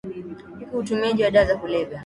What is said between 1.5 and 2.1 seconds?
kulevya